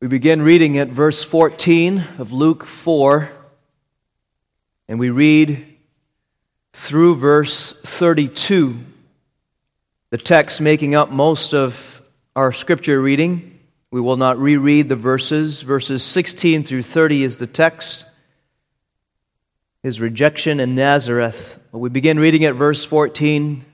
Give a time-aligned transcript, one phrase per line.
[0.00, 3.30] We begin reading at verse 14 of Luke 4,
[4.88, 5.76] and we read
[6.72, 8.78] through verse 32,
[10.08, 12.00] the text making up most of
[12.34, 13.60] our scripture reading.
[13.90, 15.60] We will not reread the verses.
[15.60, 18.06] Verses 16 through 30 is the text.
[19.82, 21.58] His rejection in Nazareth.
[21.72, 23.66] We begin reading at verse 14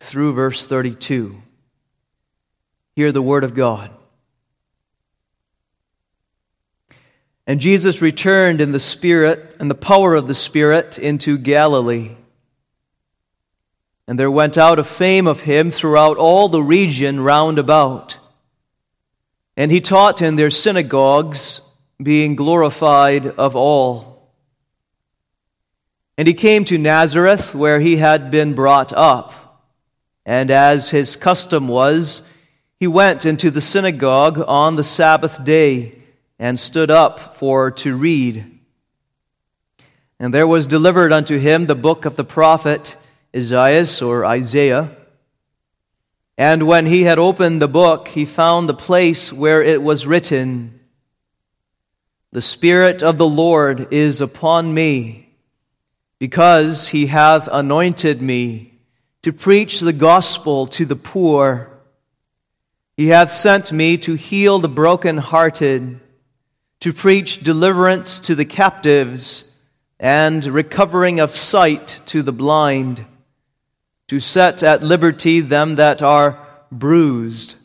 [0.00, 1.40] through verse 32.
[2.96, 3.92] Hear the word of God.
[7.48, 12.14] And Jesus returned in the Spirit and the power of the Spirit into Galilee.
[14.06, 18.18] And there went out a fame of him throughout all the region round about.
[19.56, 21.62] And he taught in their synagogues,
[22.00, 24.30] being glorified of all.
[26.18, 29.64] And he came to Nazareth, where he had been brought up.
[30.26, 32.20] And as his custom was,
[32.78, 35.97] he went into the synagogue on the Sabbath day
[36.38, 38.58] and stood up for to read.
[40.20, 42.96] And there was delivered unto him the book of the prophet
[43.34, 44.96] Isaiah or Isaiah.
[46.36, 50.80] And when he had opened the book, he found the place where it was written,
[52.32, 55.34] The Spirit of the Lord is upon me,
[56.18, 58.78] because he hath anointed me
[59.22, 61.70] to preach the gospel to the poor.
[62.96, 66.00] He hath sent me to heal the brokenhearted
[66.80, 69.44] to preach deliverance to the captives
[69.98, 73.04] and recovering of sight to the blind,
[74.06, 77.56] to set at liberty them that are bruised,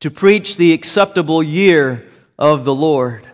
[0.00, 2.04] to preach the acceptable year
[2.38, 3.28] of the Lord.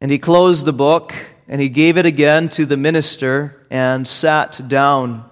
[0.00, 1.14] And he closed the book,
[1.46, 5.24] and he gave it again to the minister, and sat down.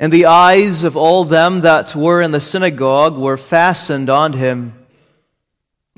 [0.00, 4.74] And the eyes of all them that were in the synagogue were fastened on him.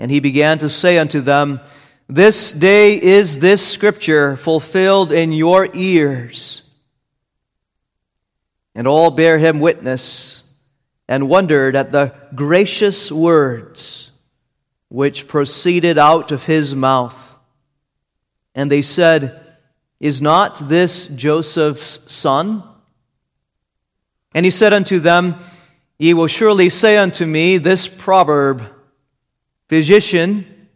[0.01, 1.61] And he began to say unto them,
[2.09, 6.63] This day is this scripture fulfilled in your ears.
[8.75, 10.43] And all bare him witness
[11.07, 14.11] and wondered at the gracious words
[14.89, 17.37] which proceeded out of his mouth.
[18.55, 19.39] And they said,
[20.01, 22.63] Is not this Joseph's son?
[24.35, 25.37] And he said unto them,
[25.99, 28.65] Ye will surely say unto me this proverb,
[29.71, 30.67] Physician,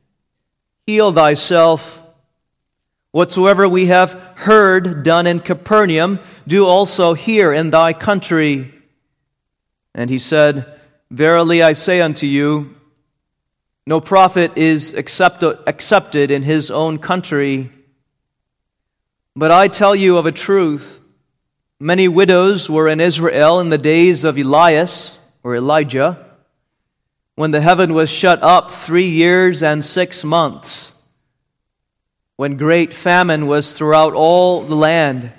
[0.86, 2.00] heal thyself.
[3.10, 8.72] Whatsoever we have heard done in Capernaum, do also here in thy country.
[9.96, 10.78] And he said,
[11.10, 12.76] Verily I say unto you,
[13.84, 17.72] no prophet is accepted in his own country.
[19.34, 21.00] But I tell you of a truth
[21.80, 26.24] many widows were in Israel in the days of Elias or Elijah
[27.36, 30.92] when the heaven was shut up three years and six months,
[32.36, 35.32] when great famine was throughout all the land.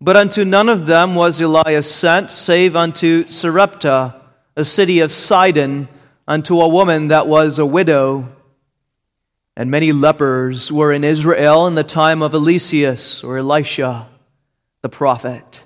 [0.00, 4.20] But unto none of them was Elias sent, save unto Sarepta,
[4.56, 5.88] a city of Sidon,
[6.26, 8.28] unto a woman that was a widow.
[9.56, 14.08] And many lepers were in Israel in the time of Eliseus or Elisha,
[14.80, 15.62] the prophet.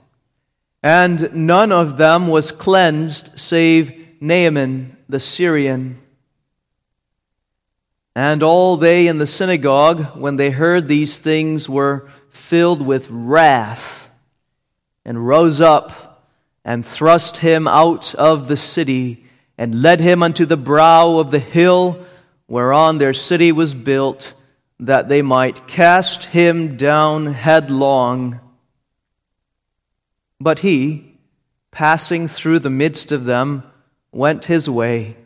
[0.82, 6.00] And none of them was cleansed, save Naaman the Syrian.
[8.14, 14.08] And all they in the synagogue, when they heard these things, were filled with wrath
[15.04, 16.24] and rose up
[16.64, 19.24] and thrust him out of the city
[19.58, 22.04] and led him unto the brow of the hill
[22.48, 24.32] whereon their city was built,
[24.78, 28.40] that they might cast him down headlong.
[30.40, 31.18] But he,
[31.70, 33.62] passing through the midst of them,
[34.16, 35.16] went his way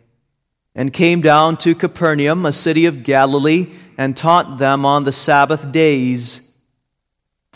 [0.75, 5.71] and came down to Capernaum, a city of Galilee, and taught them on the Sabbath
[5.73, 6.41] days.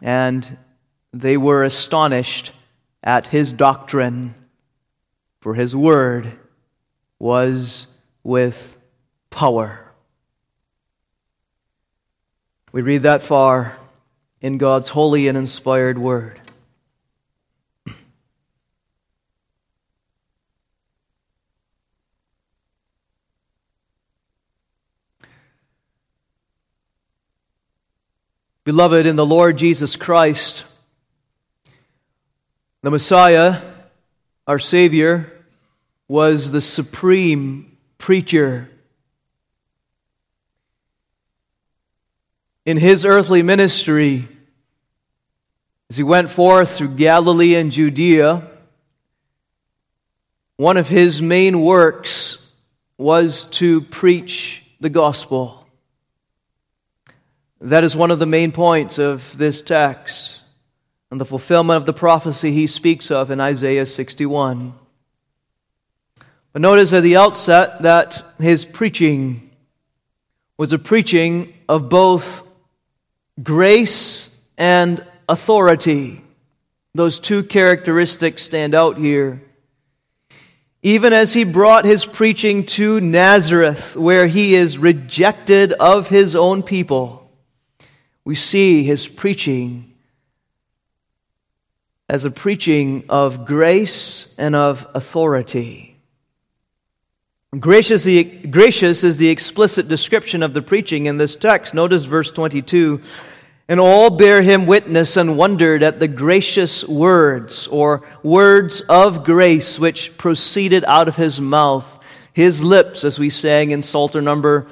[0.03, 0.57] And
[1.13, 2.53] they were astonished
[3.03, 4.35] at his doctrine,
[5.41, 6.39] for his word
[7.19, 7.87] was
[8.23, 8.77] with
[9.31, 9.93] power.
[12.73, 13.77] We read that far
[14.41, 16.41] in God's holy and inspired word.
[28.65, 30.65] Beloved, in the Lord Jesus Christ,
[32.81, 33.61] the Messiah,
[34.47, 35.31] our Savior,
[36.09, 38.71] was the supreme preacher.
[42.65, 44.29] In his earthly ministry,
[45.91, 48.49] as he went forth through Galilee and Judea,
[50.57, 52.39] one of his main works
[52.97, 55.64] was to preach the gospel.
[57.65, 60.43] That is one of the main points of this text
[61.11, 64.75] and the fulfillment of the prophecy he speaks of in Isaiah 61.
[66.53, 69.51] But notice at the outset that his preaching
[70.59, 72.43] was a preaching of both
[73.43, 74.29] grace
[74.59, 76.23] and authority.
[76.95, 79.43] Those two characteristics stand out here.
[80.83, 86.63] Even as he brought his preaching to Nazareth, where he is rejected of his own
[86.63, 87.24] people,
[88.25, 89.93] we see his preaching
[92.09, 95.97] as a preaching of grace and of authority.
[97.59, 101.73] Gracious, the, gracious is the explicit description of the preaching in this text.
[101.73, 103.01] Notice verse 22.
[103.69, 109.79] And all bear him witness and wondered at the gracious words, or words of grace,
[109.79, 111.99] which proceeded out of his mouth.
[112.35, 114.67] His lips, as we sang in Psalter number,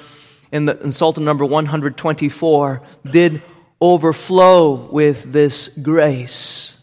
[0.53, 3.41] in, the, in Psalter number 124, did
[3.81, 6.77] overflow with this grace.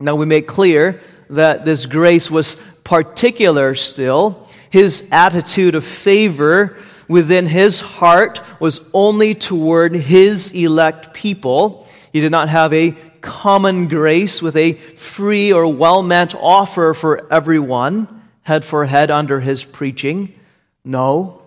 [0.00, 6.76] Now we make clear that this grace was particular still his attitude of favor
[7.08, 11.86] within his heart was only toward his elect people.
[12.12, 17.30] He did not have a common grace with a free or well meant offer for
[17.32, 20.32] everyone, head for head under his preaching.
[20.84, 21.39] No.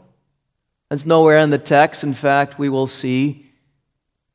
[0.94, 2.04] That's nowhere in the text.
[2.04, 3.48] In fact, we will see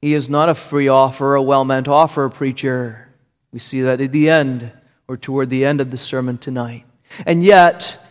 [0.02, 3.06] he is not a free offer, a well meant offer preacher.
[3.52, 4.72] We see that at the end
[5.06, 6.84] or toward the end of the sermon tonight.
[7.24, 8.04] And yet,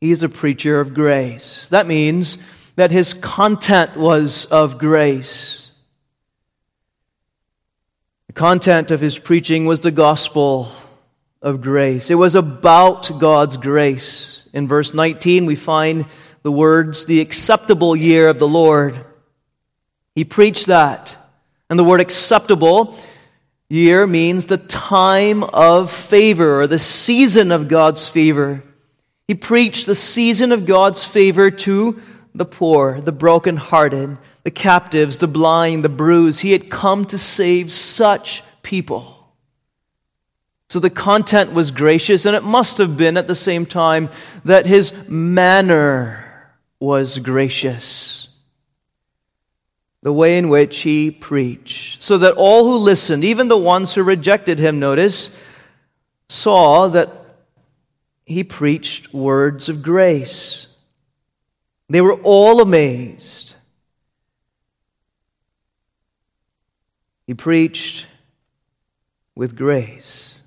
[0.00, 1.68] he is a preacher of grace.
[1.68, 2.38] That means
[2.74, 5.70] that his content was of grace.
[8.26, 10.72] The content of his preaching was the gospel
[11.40, 12.10] of grace.
[12.10, 14.42] It was about God's grace.
[14.52, 16.06] In verse 19, we find
[16.46, 19.04] the words, the acceptable year of the Lord.
[20.14, 21.16] He preached that.
[21.68, 22.96] And the word acceptable
[23.68, 28.62] year means the time of favor or the season of God's favor.
[29.26, 32.00] He preached the season of God's favor to
[32.32, 36.42] the poor, the brokenhearted, the captives, the blind, the bruised.
[36.42, 39.32] He had come to save such people.
[40.68, 44.10] So the content was gracious, and it must have been at the same time
[44.44, 46.22] that his manner
[46.78, 48.28] was gracious.
[50.02, 54.02] The way in which he preached, so that all who listened, even the ones who
[54.02, 55.30] rejected him, notice,
[56.28, 57.10] saw that
[58.24, 60.68] he preached words of grace.
[61.88, 63.54] They were all amazed.
[67.26, 68.06] He preached
[69.34, 70.42] with grace.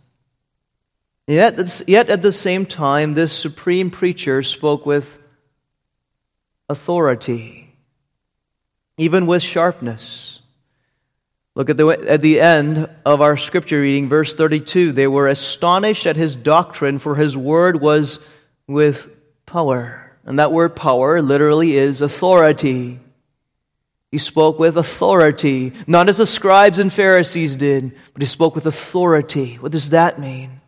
[1.27, 5.19] Yet, yet at the same time, this supreme preacher spoke with
[6.69, 7.75] authority,
[8.97, 10.41] even with sharpness.
[11.55, 14.93] Look at the, at the end of our scripture reading, verse 32.
[14.93, 18.19] They were astonished at his doctrine, for his word was
[18.67, 19.09] with
[19.45, 20.15] power.
[20.23, 22.99] And that word power literally is authority.
[24.11, 28.65] He spoke with authority, not as the scribes and Pharisees did, but he spoke with
[28.65, 29.55] authority.
[29.55, 30.58] What does that mean?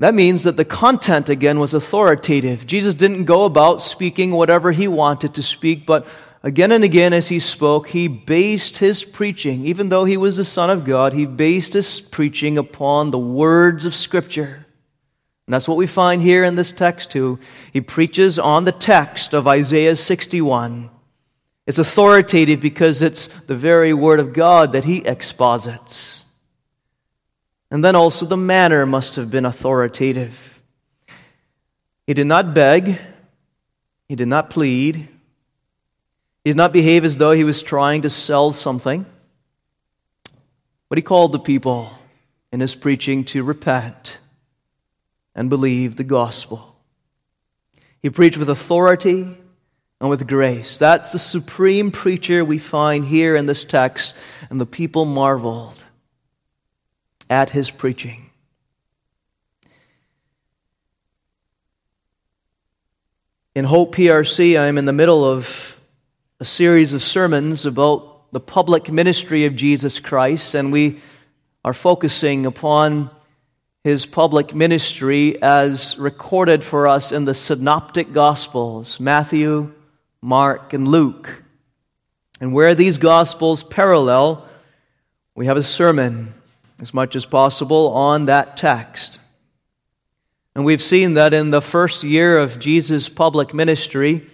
[0.00, 2.66] That means that the content, again, was authoritative.
[2.66, 6.06] Jesus didn't go about speaking whatever he wanted to speak, but
[6.42, 10.44] Again and again, as he spoke, he based his preaching, even though he was the
[10.44, 14.66] Son of God, he based his preaching upon the words of Scripture.
[15.46, 17.38] And that's what we find here in this text, too.
[17.72, 20.88] He preaches on the text of Isaiah 61.
[21.66, 26.24] It's authoritative because it's the very Word of God that he exposits.
[27.70, 30.60] And then also the manner must have been authoritative.
[32.06, 32.98] He did not beg,
[34.08, 34.96] he did not plead,
[36.44, 39.06] he did not behave as though he was trying to sell something,
[40.88, 41.92] but he called the people
[42.50, 44.18] in his preaching to repent
[45.36, 46.74] and believe the gospel.
[48.02, 49.36] He preached with authority
[50.00, 50.78] and with grace.
[50.78, 54.14] That's the supreme preacher we find here in this text,
[54.48, 55.84] and the people marveled
[57.30, 58.28] at his preaching.
[63.54, 65.80] In Hope PRC, I'm in the middle of
[66.40, 71.00] a series of sermons about the public ministry of Jesus Christ, and we
[71.64, 73.10] are focusing upon
[73.84, 79.72] his public ministry as recorded for us in the synoptic gospels Matthew,
[80.20, 81.44] Mark, and Luke.
[82.40, 84.48] And where these gospels parallel,
[85.34, 86.34] we have a sermon
[86.80, 89.18] as much as possible on that text.
[90.54, 94.26] And we've seen that in the first year of Jesus' public ministry,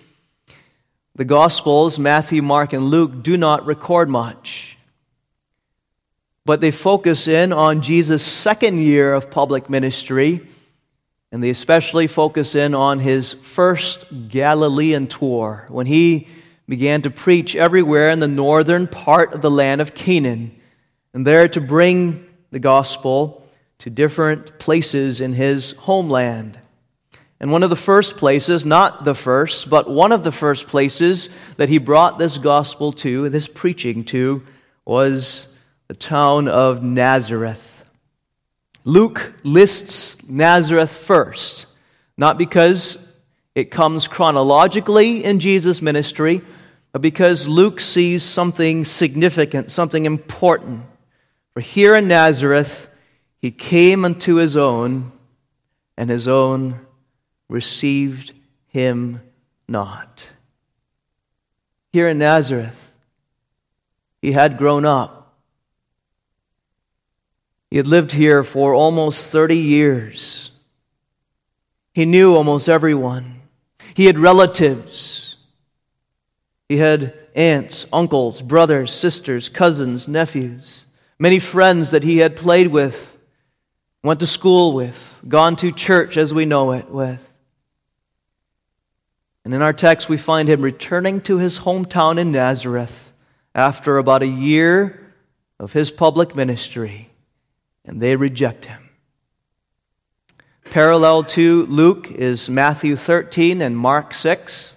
[1.15, 4.77] the Gospels, Matthew, Mark, and Luke, do not record much.
[6.45, 10.47] But they focus in on Jesus' second year of public ministry,
[11.33, 16.29] and they especially focus in on his first Galilean tour when he
[16.69, 20.55] began to preach everywhere in the northern part of the land of Canaan,
[21.13, 22.26] and there to bring
[22.57, 23.47] the gospel
[23.77, 26.59] to different places in his homeland.
[27.39, 31.29] And one of the first places, not the first, but one of the first places
[31.59, 34.43] that he brought this gospel to, this preaching to,
[34.87, 35.49] was
[35.89, 37.85] the town of Nazareth.
[38.85, 41.67] Luke lists Nazareth first,
[42.17, 42.97] not because
[43.55, 46.41] it comes chronologically in Jesus' ministry,
[46.93, 50.85] but because Luke sees something significant, something important.
[51.57, 52.87] For here in Nazareth,
[53.39, 55.11] he came unto his own,
[55.97, 56.81] and his own
[57.49, 58.35] received
[58.67, 59.23] him
[59.67, 60.29] not.
[61.95, 62.95] Here in Nazareth,
[64.21, 65.35] he had grown up.
[67.71, 70.51] He had lived here for almost 30 years.
[71.95, 73.41] He knew almost everyone.
[73.95, 75.37] He had relatives.
[76.69, 80.86] He had aunts, uncles, brothers, sisters, cousins, nephews,
[81.19, 83.17] many friends that he had played with
[84.03, 87.23] went to school with, gone to church as we know it with.
[89.45, 93.13] And in our text, we find him returning to his hometown in Nazareth
[93.55, 95.15] after about a year
[95.59, 97.11] of his public ministry,
[97.85, 98.91] and they reject him.
[100.71, 104.77] Parallel to Luke is Matthew 13 and Mark 6.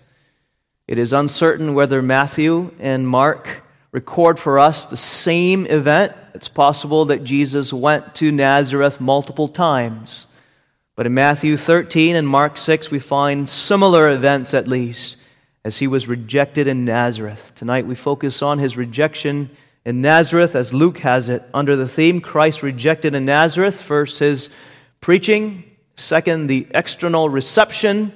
[0.88, 6.14] It is uncertain whether Matthew and Mark record for us the same event.
[6.34, 10.28] It's possible that Jesus went to Nazareth multiple times.
[10.96, 15.16] But in Matthew 13 and Mark 6, we find similar events at least
[15.64, 17.54] as he was rejected in Nazareth.
[17.56, 19.50] Tonight we focus on his rejection
[19.86, 23.82] in Nazareth as Luke has it under the theme Christ rejected in Nazareth.
[23.82, 24.50] First, his
[25.02, 25.64] preaching.
[25.96, 28.14] Second, the external reception.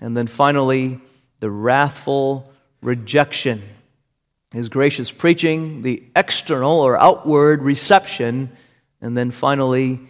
[0.00, 1.00] And then finally,
[1.40, 2.50] the wrathful
[2.80, 3.62] rejection
[4.52, 8.50] his gracious preaching, the external or outward reception,
[9.00, 10.00] and then finally,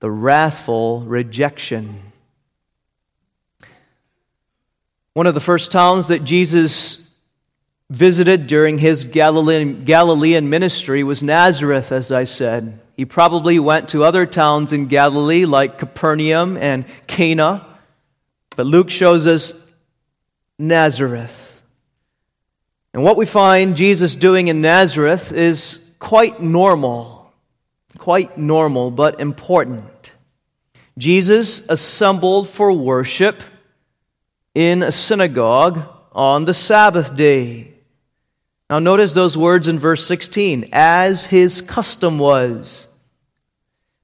[0.00, 2.00] the wrathful rejection.
[5.14, 7.08] One of the first towns that Jesus
[7.88, 12.80] visited during his Galilean, ministry was Nazareth, as I said.
[12.96, 17.64] He probably went to other towns in Galilee like Capernaum and Cana,
[18.56, 19.54] but Luke shows us
[20.58, 21.45] Nazareth.
[22.96, 27.30] And what we find Jesus doing in Nazareth is quite normal,
[27.98, 30.12] quite normal, but important.
[30.96, 33.42] Jesus assembled for worship
[34.54, 37.74] in a synagogue on the Sabbath day.
[38.70, 42.85] Now, notice those words in verse 16 as his custom was.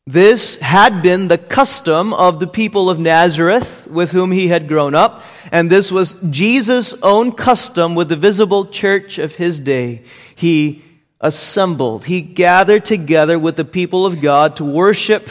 [0.07, 4.97] This had been the custom of the people of Nazareth with whom he had grown
[4.97, 10.03] up, and this was Jesus' own custom with the visible church of his day.
[10.35, 10.83] He
[11.21, 15.31] assembled, he gathered together with the people of God to worship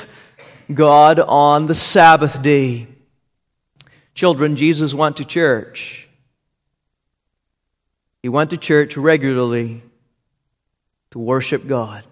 [0.74, 2.88] God on the Sabbath day.
[4.16, 6.08] Children, Jesus went to church.
[8.24, 9.84] He went to church regularly
[11.10, 12.06] to worship God.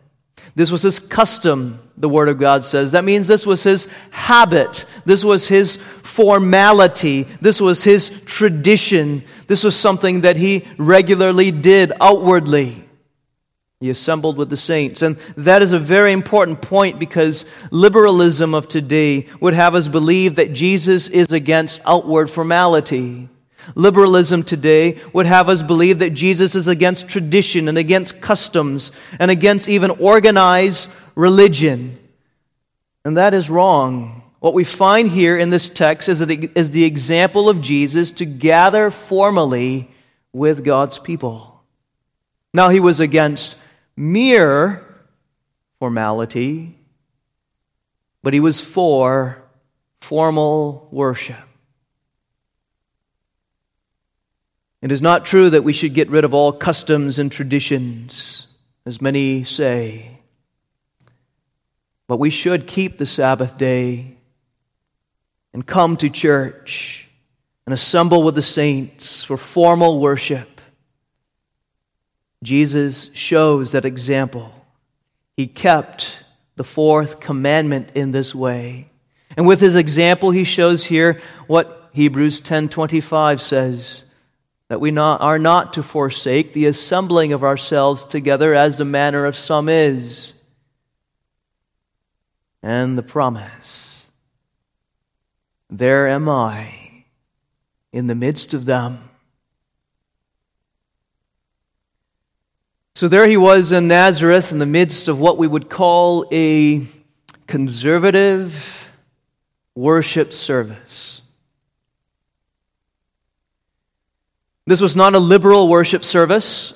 [0.55, 2.91] This was his custom, the Word of God says.
[2.91, 4.85] That means this was his habit.
[5.05, 7.23] This was his formality.
[7.41, 9.23] This was his tradition.
[9.47, 12.85] This was something that he regularly did outwardly.
[13.79, 15.01] He assembled with the saints.
[15.01, 20.35] And that is a very important point because liberalism of today would have us believe
[20.35, 23.29] that Jesus is against outward formality.
[23.75, 29.29] Liberalism today would have us believe that Jesus is against tradition and against customs and
[29.29, 31.97] against even organized religion.
[33.05, 34.23] And that is wrong.
[34.39, 38.89] What we find here in this text is, is the example of Jesus to gather
[38.89, 39.89] formally
[40.31, 41.61] with God's people.
[42.53, 43.55] Now, he was against
[43.95, 44.85] mere
[45.79, 46.77] formality,
[48.23, 49.43] but he was for
[49.99, 51.48] formal worship.
[54.81, 58.47] It is not true that we should get rid of all customs and traditions,
[58.85, 60.19] as many say.
[62.07, 64.17] But we should keep the Sabbath day
[65.53, 67.07] and come to church
[67.65, 70.61] and assemble with the saints for formal worship.
[72.41, 74.53] Jesus shows that example.
[75.35, 76.23] He kept
[76.55, 78.89] the fourth commandment in this way.
[79.35, 84.03] And with his example, he shows here what Hebrews 10:25 says
[84.69, 89.25] that we not, are not to forsake the assembling of ourselves together as the manner
[89.25, 90.33] of some is.
[92.61, 94.05] And the promise
[95.69, 97.03] There am I
[97.91, 99.09] in the midst of them.
[102.93, 106.85] So there he was in Nazareth in the midst of what we would call a
[107.47, 108.89] conservative
[109.73, 111.18] worship service.
[114.69, 116.75] This was not a liberal worship service.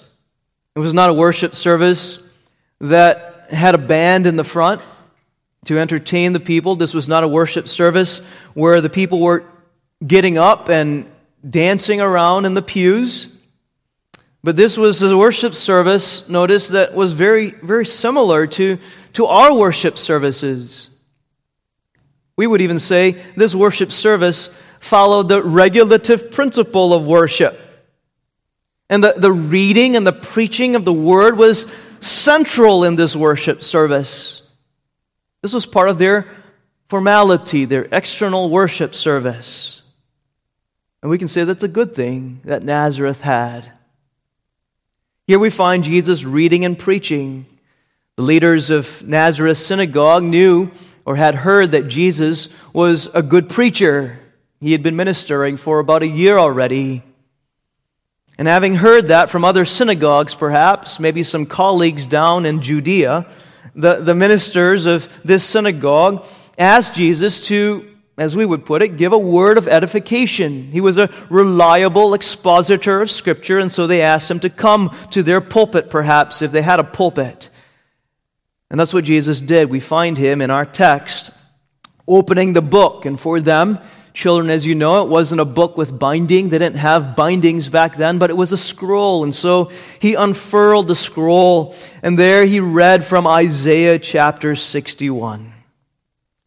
[0.75, 2.17] It was not a worship service
[2.81, 4.81] that had a band in the front
[5.65, 6.75] to entertain the people.
[6.75, 8.17] This was not a worship service
[8.55, 9.43] where the people were
[10.05, 11.05] getting up and
[11.47, 13.27] dancing around in the pews.
[14.43, 18.79] But this was a worship service, notice, that was very, very similar to,
[19.13, 20.89] to our worship services.
[22.37, 27.59] We would even say this worship service followed the regulative principle of worship.
[28.93, 31.65] And the, the reading and the preaching of the word was
[31.99, 34.43] central in this worship service.
[35.41, 36.27] This was part of their
[36.89, 39.81] formality, their external worship service.
[41.01, 43.71] And we can say that's a good thing that Nazareth had.
[45.25, 47.47] Here we find Jesus reading and preaching.
[48.17, 50.69] The leaders of Nazareth synagogue knew
[51.03, 54.19] or had heard that Jesus was a good preacher.
[54.59, 57.01] He had been ministering for about a year already.
[58.37, 63.27] And having heard that from other synagogues, perhaps, maybe some colleagues down in Judea,
[63.75, 66.25] the, the ministers of this synagogue
[66.57, 67.87] asked Jesus to,
[68.17, 70.71] as we would put it, give a word of edification.
[70.71, 75.23] He was a reliable expositor of Scripture, and so they asked him to come to
[75.23, 77.49] their pulpit, perhaps, if they had a pulpit.
[78.69, 79.69] And that's what Jesus did.
[79.69, 81.29] We find him in our text
[82.07, 83.79] opening the book, and for them,
[84.13, 86.49] Children, as you know, it wasn't a book with binding.
[86.49, 89.23] They didn't have bindings back then, but it was a scroll.
[89.23, 95.51] And so he unfurled the scroll, and there he read from Isaiah chapter 61,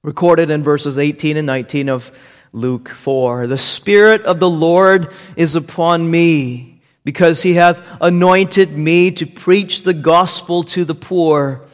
[0.04, 2.12] recorded in verses 18 and 19 of
[2.52, 3.48] Luke 4.
[3.48, 9.82] The Spirit of the Lord is upon me, because he hath anointed me to preach
[9.82, 11.65] the gospel to the poor.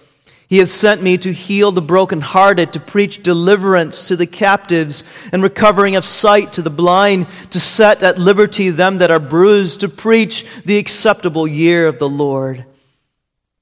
[0.53, 5.43] He has sent me to heal the brokenhearted, to preach deliverance to the captives, and
[5.43, 9.89] recovering of sight to the blind, to set at liberty them that are bruised, to
[9.89, 12.67] preach the acceptable year of the Lord.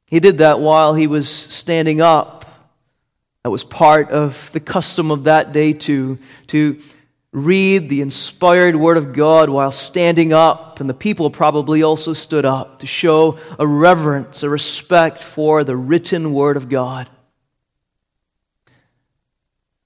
[0.07, 2.45] He did that while he was standing up.
[3.45, 6.83] That was part of the custom of that day, too, to
[7.33, 12.45] read the inspired Word of God while standing up, and the people probably also stood
[12.45, 17.09] up to show a reverence, a respect for the written Word of God.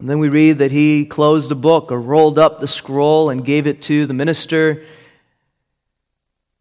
[0.01, 3.45] And then we read that he closed the book or rolled up the scroll and
[3.45, 4.83] gave it to the minister.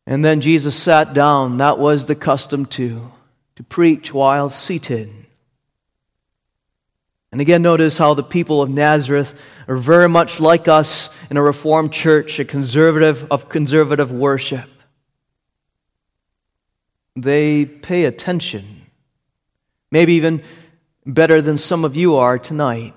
[0.06, 1.58] And then Jesus sat down.
[1.58, 3.12] That was the custom too,
[3.56, 5.22] to preach while seated.
[7.34, 9.34] And again, notice how the people of Nazareth
[9.67, 14.69] are very much like us in a Reformed church, a conservative of conservative worship.
[17.15, 18.84] They pay attention,
[19.89, 20.43] maybe even
[21.08, 22.93] better than some of you are tonight.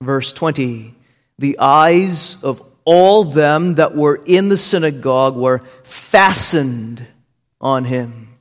[0.00, 0.92] Verse 20
[1.38, 7.06] The eyes of all them that were in the synagogue were fastened
[7.60, 8.36] on him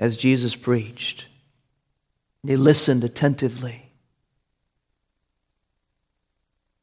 [0.00, 1.26] as Jesus preached.
[2.44, 3.90] They listened attentively.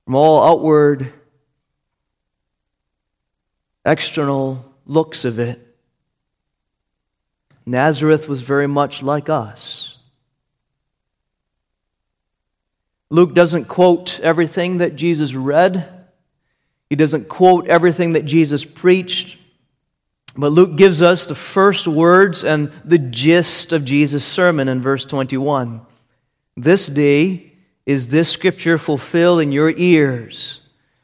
[0.06, 1.14] From all outward,
[3.86, 5.68] external looks of it,
[7.64, 10.00] Nazareth was very much like us.
[13.12, 15.88] Luke doesn't quote everything that Jesus read.
[16.90, 19.38] He doesn't quote everything that Jesus preached.
[20.36, 25.04] But Luke gives us the first words and the gist of Jesus' sermon in verse
[25.06, 25.82] 21.
[26.56, 27.54] This day
[27.86, 30.62] is this scripture fulfilled in your ears.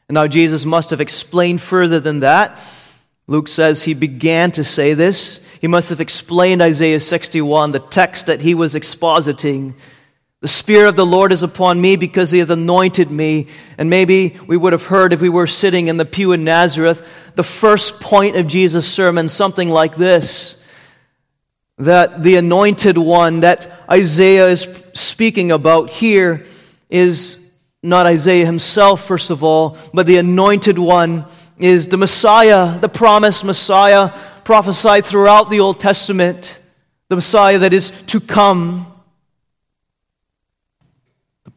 [0.08, 2.60] And now Jesus must have explained further than that.
[3.28, 5.42] Luke says he began to say this.
[5.60, 9.74] He must have explained Isaiah 61, the text that he was expositing.
[10.42, 13.48] The Spirit of the Lord is upon me because He hath anointed me.
[13.78, 17.08] And maybe we would have heard if we were sitting in the pew in Nazareth,
[17.36, 20.58] the first point of Jesus' sermon, something like this
[21.80, 26.48] that the anointed one that Isaiah is speaking about here
[26.90, 27.40] is
[27.84, 31.26] not Isaiah himself, first of all, but the anointed one
[31.60, 34.10] is the Messiah, the promised Messiah
[34.44, 36.58] prophesied throughout the Old Testament
[37.10, 38.92] the Messiah that is to come,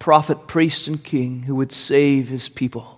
[0.01, 2.97] prophet, priest, and king who would save his people.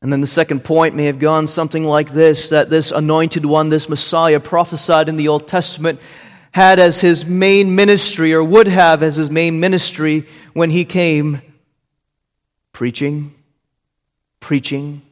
[0.00, 3.68] And then the second point may have gone something like this that this anointed one,
[3.68, 6.00] this Messiah prophesied in the Old Testament,
[6.50, 11.40] had as his main ministry, or would have as his main ministry when he came
[12.72, 13.32] preaching,
[14.40, 15.02] preaching.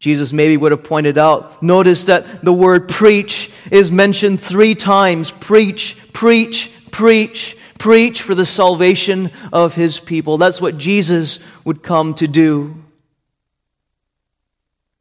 [0.00, 5.30] Jesus maybe would have pointed out, notice that the word preach is mentioned three times
[5.30, 10.38] preach, preach, preach, preach for the salvation of his people.
[10.38, 12.84] That's what Jesus would come to do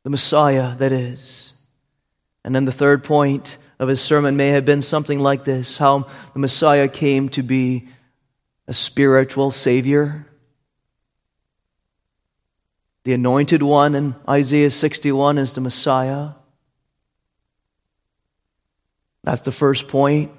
[0.01, 1.53] the Messiah, that is.
[2.43, 6.07] And then the third point of his sermon may have been something like this how
[6.33, 7.87] the Messiah came to be
[8.67, 10.25] a spiritual Savior.
[13.03, 16.31] The anointed one in Isaiah 61 is the Messiah.
[19.23, 20.31] That's the first point.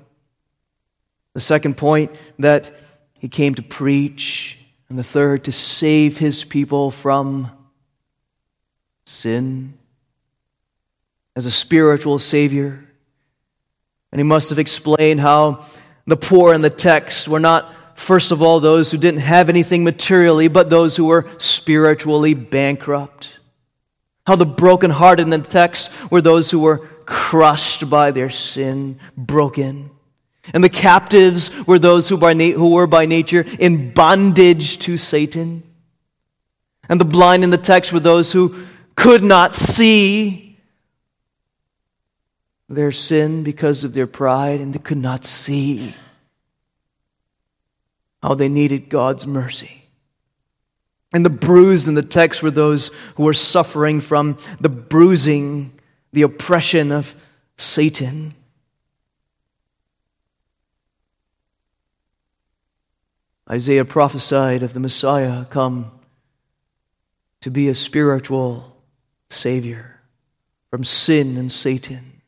[1.34, 2.72] The second point, that
[3.12, 4.58] he came to preach.
[4.88, 7.50] And the third, to save his people from
[9.06, 9.74] sin
[11.36, 12.84] as a spiritual Savior.
[14.12, 15.66] And he must have explained how
[16.06, 19.82] the poor in the text were not, first of all, those who didn't have anything
[19.84, 23.38] materially, but those who were spiritually bankrupt.
[24.26, 29.90] How the brokenhearted in the text were those who were crushed by their sin, broken.
[30.52, 34.98] And the captives were those who, by na- who were by nature in bondage to
[34.98, 35.62] Satan.
[36.88, 38.54] And the blind in the text were those who
[38.94, 40.58] could not see
[42.68, 45.94] their sin because of their pride, and they could not see
[48.22, 49.84] how they needed God's mercy.
[51.12, 55.72] And the bruised in the text were those who were suffering from the bruising,
[56.12, 57.14] the oppression of
[57.56, 58.34] Satan.
[63.50, 65.92] Isaiah prophesied of the Messiah come
[67.42, 68.74] to be a spiritual
[69.28, 70.00] Savior
[70.70, 72.22] from sin and Satan,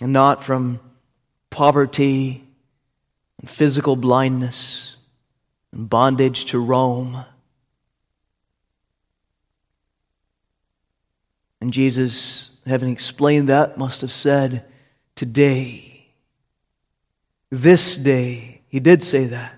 [0.00, 0.80] and not from
[1.50, 2.46] poverty
[3.40, 4.96] and physical blindness
[5.72, 7.24] and bondage to Rome.
[11.60, 14.64] And Jesus, having explained that, must have said,
[15.16, 16.10] Today,
[17.50, 19.54] this day, he did say that.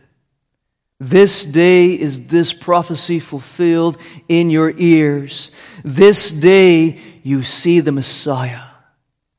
[1.01, 3.96] This day is this prophecy fulfilled
[4.29, 5.51] in your ears.
[5.83, 8.61] This day you see the Messiah,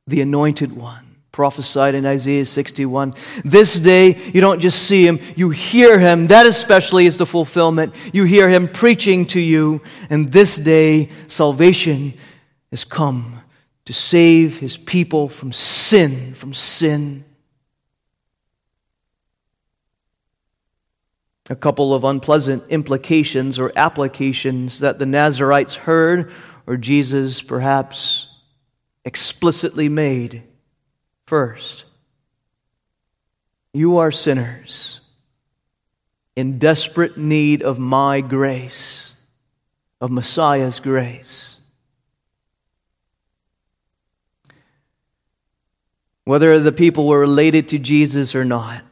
[0.08, 3.14] the anointed one, prophesied in Isaiah 61.
[3.46, 6.28] This day you don't just see him, you hear him.
[6.28, 7.94] That especially is the fulfillment.
[8.12, 9.82] You hear him preaching to you.
[10.10, 12.16] And this day salvation
[12.72, 13.42] has come
[13.86, 17.24] to save his people from sin, from sin.
[21.52, 26.32] A couple of unpleasant implications or applications that the Nazarites heard
[26.66, 28.28] or Jesus perhaps
[29.04, 30.44] explicitly made.
[31.26, 31.84] First,
[33.74, 35.02] you are sinners
[36.38, 39.14] in desperate need of my grace,
[40.00, 41.60] of Messiah's grace.
[46.24, 48.86] Whether the people were related to Jesus or not,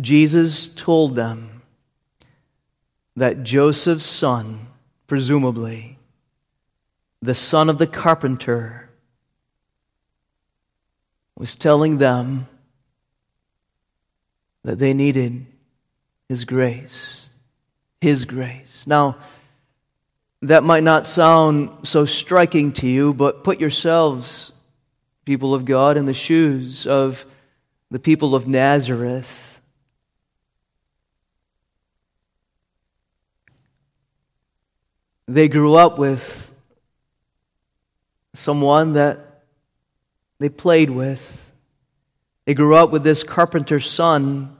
[0.00, 1.62] Jesus told them
[3.16, 4.68] that Joseph's son,
[5.06, 5.98] presumably,
[7.20, 8.88] the son of the carpenter,
[11.36, 12.46] was telling them
[14.62, 15.46] that they needed
[16.28, 17.28] his grace.
[18.00, 18.84] His grace.
[18.86, 19.16] Now,
[20.42, 24.52] that might not sound so striking to you, but put yourselves,
[25.26, 27.26] people of God, in the shoes of
[27.90, 29.49] the people of Nazareth
[35.30, 36.50] They grew up with
[38.34, 39.44] someone that
[40.40, 41.52] they played with.
[42.46, 44.56] They grew up with this carpenter's son.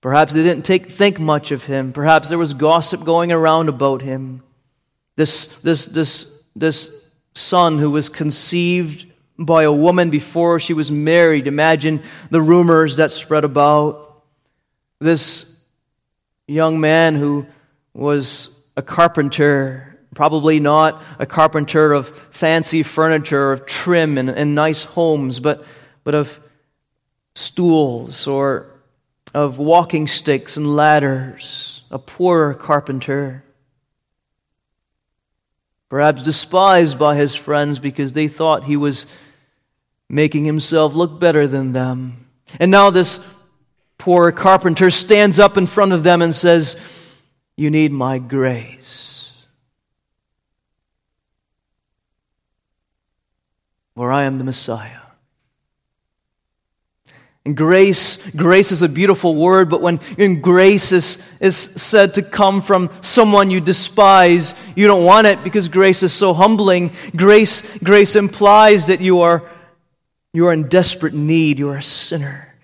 [0.00, 1.92] Perhaps they didn't take, think much of him.
[1.92, 4.44] Perhaps there was gossip going around about him.
[5.16, 6.92] This, this, this, this
[7.34, 11.48] son who was conceived by a woman before she was married.
[11.48, 14.22] Imagine the rumors that spread about.
[15.00, 15.52] This
[16.46, 17.46] young man who
[17.92, 24.84] was a carpenter, probably not a carpenter of fancy furniture, of trim and, and nice
[24.84, 25.64] homes, but,
[26.04, 26.40] but of
[27.34, 28.66] stools or
[29.34, 33.42] of walking sticks and ladders, a poorer carpenter.
[35.88, 39.06] perhaps despised by his friends because they thought he was
[40.08, 42.26] making himself look better than them.
[42.58, 43.20] And now this
[43.98, 46.76] poor carpenter stands up in front of them and says,
[47.56, 49.46] You need my grace.
[53.94, 55.00] For I am the Messiah.
[57.46, 62.60] And grace, grace is a beautiful word, but when grace is, is said to come
[62.60, 66.90] from someone you despise, you don't want it because grace is so humbling.
[67.14, 69.48] Grace, grace implies that you are,
[70.32, 71.60] you are in desperate need.
[71.60, 72.55] You are a sinner.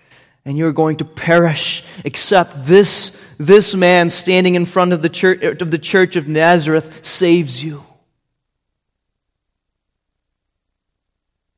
[0.45, 5.61] And you're going to perish except this, this man standing in front of the church
[5.61, 7.83] of the church of Nazareth saves you.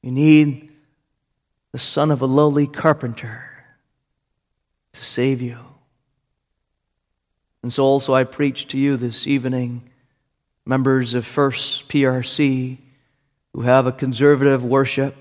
[0.04, 0.70] You need
[1.72, 3.50] the son of a lowly carpenter
[4.94, 5.58] to save you.
[7.64, 9.90] And so also I preach to you this evening,
[10.64, 12.78] members of First PRC
[13.54, 15.16] who have a conservative worship,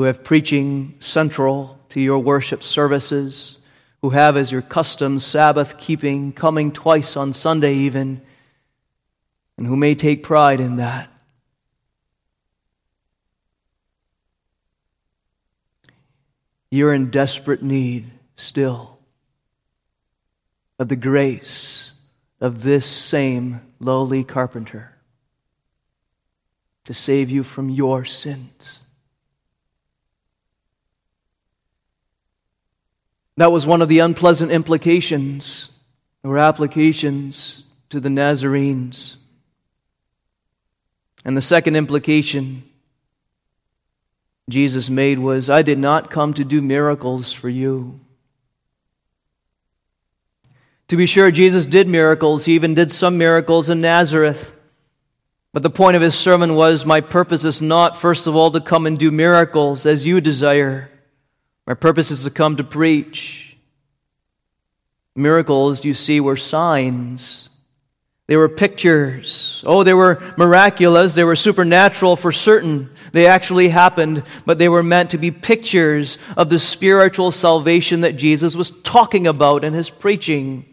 [0.00, 3.58] who have preaching central to your worship services,
[4.00, 8.22] who have as your custom Sabbath keeping, coming twice on Sunday even,
[9.58, 11.10] and who may take pride in that.
[16.70, 18.96] You're in desperate need still
[20.78, 21.92] of the grace
[22.40, 24.96] of this same lowly carpenter
[26.86, 28.82] to save you from your sins.
[33.40, 35.70] That was one of the unpleasant implications
[36.22, 39.16] or applications to the Nazarenes.
[41.24, 42.64] And the second implication
[44.50, 48.00] Jesus made was, I did not come to do miracles for you.
[50.88, 52.44] To be sure, Jesus did miracles.
[52.44, 54.52] He even did some miracles in Nazareth.
[55.54, 58.60] But the point of his sermon was, My purpose is not, first of all, to
[58.60, 60.90] come and do miracles as you desire.
[61.70, 63.56] My purpose is to come to preach.
[65.14, 67.48] Miracles, you see, were signs
[68.26, 69.62] they were pictures.
[69.66, 71.14] Oh, they were miraculous.
[71.14, 72.90] They were supernatural for certain.
[73.10, 78.12] They actually happened, but they were meant to be pictures of the spiritual salvation that
[78.16, 80.64] Jesus was talking about in his preaching.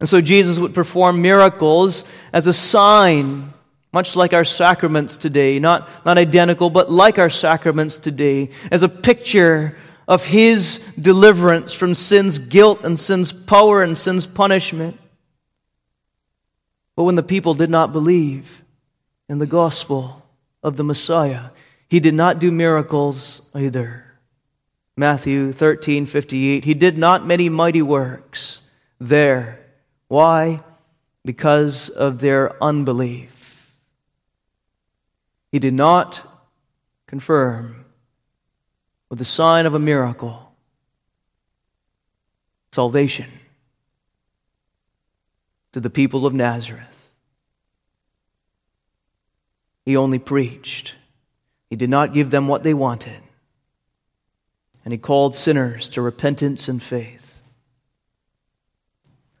[0.00, 3.52] And so Jesus would perform miracles as a sign,
[3.92, 8.88] much like our sacraments today, not, not identical, but like our sacraments today, as a
[8.88, 9.76] picture
[10.08, 14.98] of his deliverance from sin's guilt and sin's power and sin's punishment.
[16.96, 18.62] But when the people did not believe
[19.28, 20.22] in the gospel
[20.62, 21.50] of the Messiah,
[21.88, 24.04] he did not do miracles either.
[24.96, 26.64] Matthew 13, 58.
[26.64, 28.60] He did not many mighty works
[29.00, 29.58] there.
[30.08, 30.62] Why?
[31.24, 33.41] Because of their unbelief.
[35.52, 36.26] He did not
[37.06, 37.84] confirm
[39.10, 40.54] with the sign of a miracle
[42.72, 43.28] salvation
[45.72, 47.10] to the people of Nazareth.
[49.84, 50.94] He only preached.
[51.68, 53.20] He did not give them what they wanted.
[54.84, 57.21] And he called sinners to repentance and faith.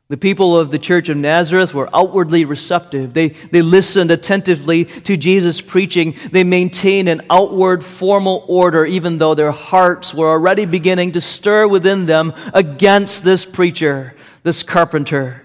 [0.08, 3.14] The people of the church of Nazareth were outwardly receptive.
[3.14, 6.16] They, they listened attentively to Jesus' preaching.
[6.30, 11.66] They maintained an outward formal order, even though their hearts were already beginning to stir
[11.66, 15.42] within them against this preacher, this carpenter.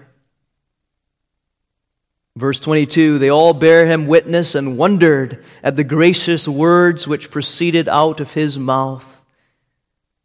[2.36, 7.88] Verse 22 They all bear him witness and wondered at the gracious words which proceeded
[7.88, 9.22] out of his mouth.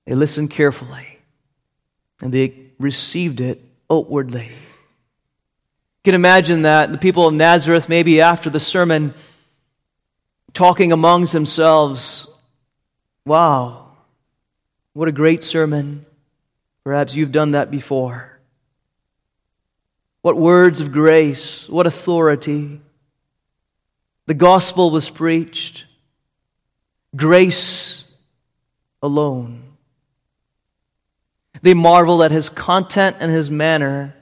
[0.06, 1.20] They listened carefully
[2.22, 3.62] and they received it
[3.94, 4.48] outwardly.
[4.48, 9.14] You can imagine that the people of Nazareth, maybe after the sermon,
[10.54, 12.28] talking amongst themselves,
[13.26, 13.92] Wow,
[14.94, 16.06] what a great sermon.
[16.84, 18.38] Perhaps you've done that before.
[20.22, 22.82] What words of grace, what authority.
[24.26, 25.86] The gospel was preached.
[27.16, 28.04] Grace
[29.02, 29.73] alone.
[31.62, 34.16] They marveled at his content and his manner.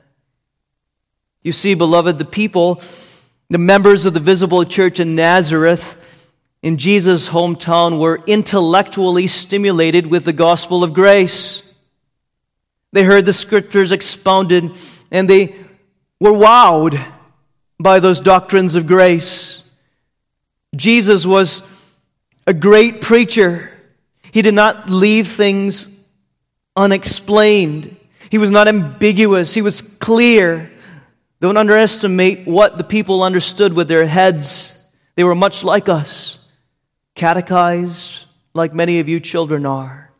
[1.43, 2.81] You see, beloved, the people,
[3.49, 5.97] the members of the visible church in Nazareth,
[6.61, 11.63] in Jesus' hometown, were intellectually stimulated with the gospel of grace.
[12.93, 14.71] They heard the scriptures expounded
[15.09, 15.55] and they
[16.19, 17.03] were wowed
[17.79, 19.63] by those doctrines of grace.
[20.75, 21.63] Jesus was
[22.45, 23.71] a great preacher.
[24.31, 25.89] He did not leave things
[26.75, 27.97] unexplained.
[28.29, 29.53] He was not ambiguous.
[29.53, 30.71] He was clear.
[31.39, 34.75] Don't underestimate what the people understood with their heads.
[35.15, 36.39] They were much like us,
[37.15, 40.11] catechized like many of you children are.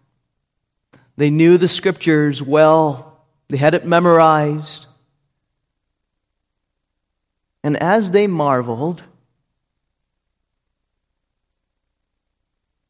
[1.18, 4.88] They knew the scriptures well, they had it memorized.
[7.64, 9.04] And as they marveled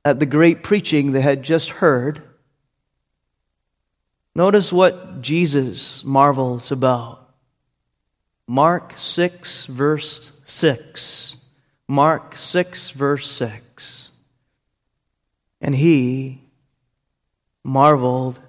[0.06, 2.24] at the great preaching they had just heard,
[4.36, 7.30] notice what Jesus marvels about.
[8.48, 11.36] Mark 6, verse 6.
[11.88, 14.10] Mark 6, verse 6.
[15.62, 16.42] And he
[17.64, 18.40] marveled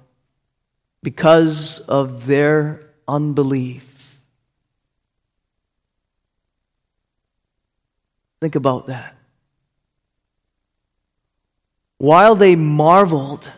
[1.03, 4.21] because of their unbelief.
[8.41, 9.17] Think about that.
[11.99, 13.53] While they marveled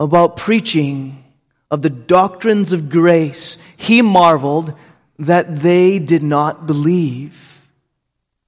[0.00, 1.22] about preaching
[1.70, 4.74] of the doctrines of grace, he marveled
[5.18, 7.62] that they did not believe.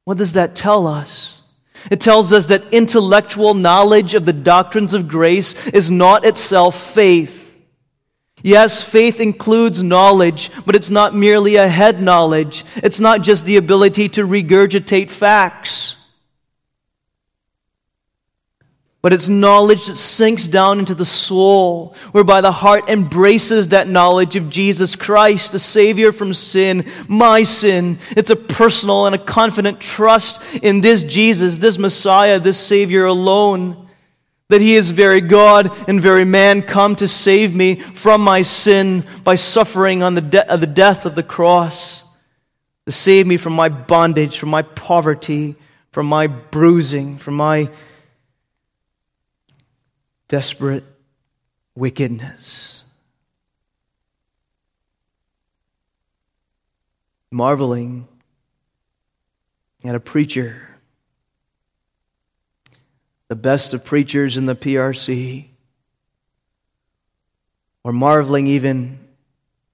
[0.04, 1.42] What does that tell us?
[1.90, 7.40] It tells us that intellectual knowledge of the doctrines of grace is not itself faith.
[8.42, 12.64] Yes, faith includes knowledge, but it's not merely a head knowledge.
[12.76, 15.96] It's not just the ability to regurgitate facts
[19.02, 24.36] but it's knowledge that sinks down into the soul, whereby the heart embraces that knowledge
[24.36, 27.98] of Jesus Christ, the Savior from sin, my sin.
[28.10, 33.88] It's a personal and a confident trust in this Jesus, this Messiah, this Savior alone.
[34.50, 39.04] That He is very God and very man, come to save me from my sin
[39.24, 42.04] by suffering on the, de- uh, the death of the cross,
[42.86, 45.56] to save me from my bondage, from my poverty,
[45.90, 47.68] from my bruising, from my
[50.32, 50.84] desperate
[51.74, 52.84] wickedness.
[57.30, 58.08] Marveling
[59.84, 60.70] at a preacher,
[63.28, 65.48] the best of preachers in the PRC,
[67.84, 69.00] or marveling even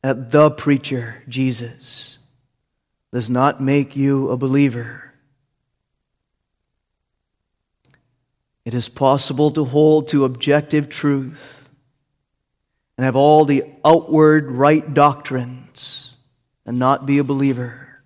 [0.02, 2.18] at the preacher, Jesus,
[3.12, 5.07] does not make you a believer.
[8.68, 11.70] It is possible to hold to objective truth
[12.98, 16.14] and have all the outward right doctrines
[16.66, 18.02] and not be a believer.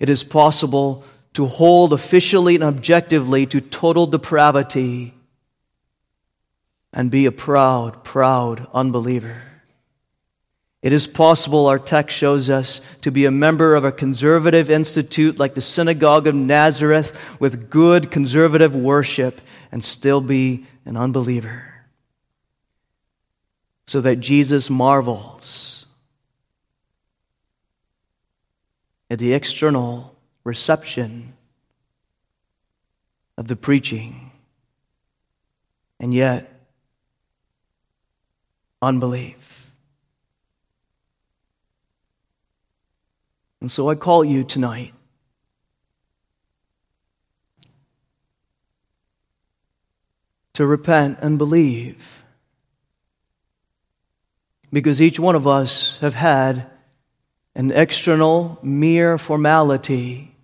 [0.00, 5.14] It is possible to hold officially and objectively to total depravity
[6.92, 9.44] and be a proud, proud unbeliever.
[10.80, 15.38] It is possible, our text shows us, to be a member of a conservative institute
[15.38, 19.40] like the Synagogue of Nazareth with good conservative worship
[19.72, 21.64] and still be an unbeliever.
[23.86, 25.86] So that Jesus marvels
[29.10, 30.14] at the external
[30.44, 31.32] reception
[33.36, 34.30] of the preaching,
[35.98, 36.60] and yet
[38.82, 39.57] unbelief.
[43.60, 44.94] And so I call you tonight
[50.54, 52.22] to repent and believe.
[54.72, 56.68] Because each one of us have had
[57.54, 60.36] an external, mere formality.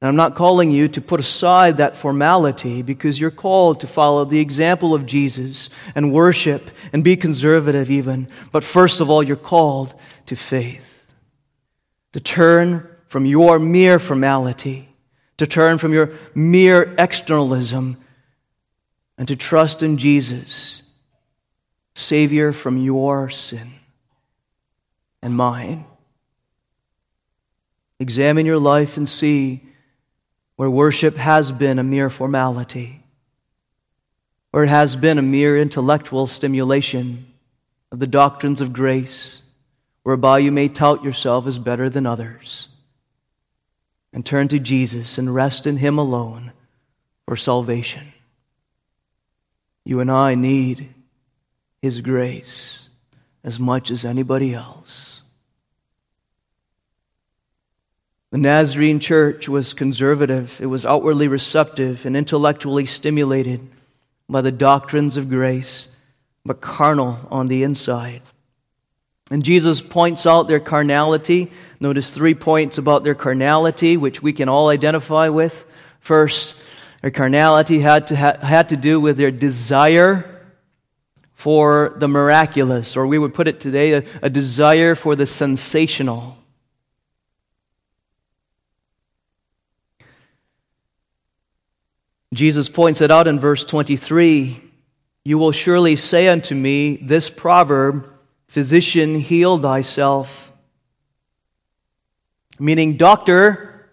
[0.00, 4.24] And I'm not calling you to put aside that formality because you're called to follow
[4.24, 8.28] the example of Jesus and worship and be conservative, even.
[8.52, 9.94] But first of all, you're called
[10.26, 10.95] to faith
[12.16, 14.88] to turn from your mere formality,
[15.36, 17.98] to turn from your mere externalism,
[19.18, 20.80] and to trust in Jesus,
[21.94, 23.70] Savior from your sin
[25.20, 25.84] and mine.
[28.00, 29.62] Examine your life and see
[30.56, 33.04] where worship has been a mere formality,
[34.54, 37.26] or it has been a mere intellectual stimulation
[37.92, 39.42] of the doctrines of grace
[40.06, 42.68] whereby you may tout yourself as better than others.
[44.12, 46.52] And turn to Jesus and rest in Him alone
[47.26, 48.12] for salvation.
[49.84, 50.94] You and I need
[51.82, 52.88] His grace
[53.42, 55.22] as much as anybody else.
[58.30, 63.66] The Nazarene church was conservative, it was outwardly receptive and intellectually stimulated
[64.28, 65.88] by the doctrines of grace,
[66.44, 68.22] but carnal on the inside.
[69.30, 71.50] And Jesus points out their carnality.
[71.80, 75.64] Notice three points about their carnality, which we can all identify with.
[76.00, 76.54] First,
[77.02, 80.32] their carnality had to, ha- had to do with their desire
[81.34, 86.38] for the miraculous, or we would put it today, a, a desire for the sensational.
[92.32, 94.62] Jesus points it out in verse 23
[95.24, 98.08] You will surely say unto me this proverb,
[98.56, 100.50] Physician, heal thyself.
[102.58, 103.90] Meaning, doctor,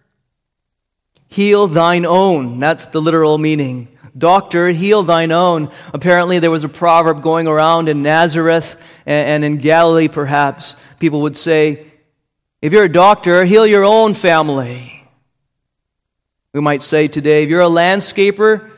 [1.28, 2.55] heal thine own.
[2.55, 3.89] That's the literal meaning.
[4.18, 5.70] Doctor, heal thine own.
[5.93, 10.78] Apparently, there was a proverb going around in Nazareth and in Galilee, perhaps.
[10.97, 11.86] People would say,
[12.61, 15.05] If you're a doctor, heal your own family.
[16.53, 18.72] We might say today, if you're a landscaper,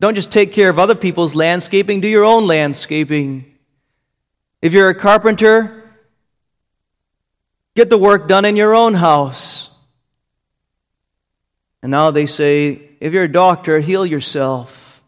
[0.00, 3.47] don't just take care of other people's landscaping, do your own landscaping.
[4.60, 5.84] If you're a carpenter,
[7.74, 9.70] get the work done in your own house.
[11.82, 15.00] And now they say, if you're a doctor, heal yourself.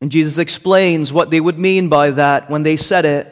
[0.00, 3.28] And Jesus explains what they would mean by that when they said it.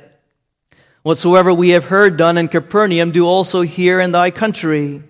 [1.02, 5.02] Whatsoever we have heard done in Capernaum, do also here in thy country.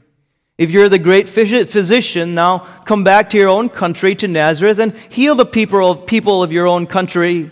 [0.57, 4.97] If you're the great physician, now come back to your own country, to Nazareth, and
[4.97, 7.51] heal the people of, people of your own country.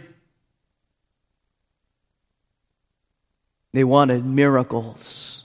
[3.78, 5.44] They wanted miracles.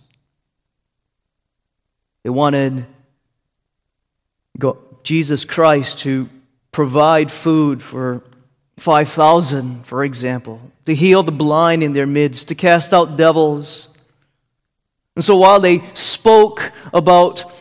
[2.23, 2.87] They wanted
[5.03, 6.27] Jesus Christ to
[6.71, 8.23] provide food for
[8.77, 13.87] 5,000, for example, to heal the blind in their midst, to cast out devils.
[15.15, 17.53] And so while they spoke about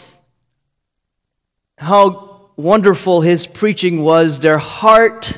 [1.76, 5.36] how wonderful his preaching was, their heart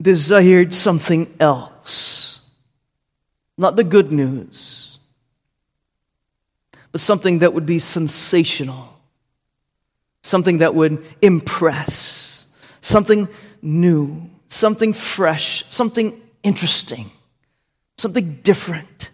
[0.00, 2.25] desired something else.
[3.58, 4.98] Not the good news,
[6.92, 8.96] but something that would be sensational
[10.26, 12.46] something that would impress,
[12.80, 13.28] something
[13.62, 17.10] new, something fresh, something interesting,
[17.96, 19.10] something different.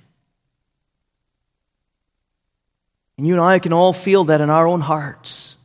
[3.18, 5.56] And you and I can all feel that in our own hearts.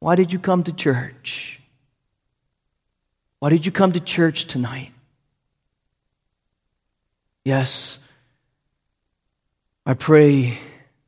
[0.00, 1.60] Why did you come to church?
[3.38, 4.92] Why did you come to church tonight?
[7.44, 7.98] Yes,
[9.86, 10.58] I pray